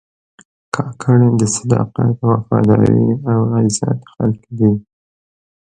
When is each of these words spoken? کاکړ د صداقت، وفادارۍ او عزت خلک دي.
کاکړ 0.75 1.19
د 1.39 1.41
صداقت، 1.55 2.15
وفادارۍ 2.29 3.03
او 3.31 3.39
عزت 3.55 3.99
خلک 4.13 4.41
دي. 4.57 4.71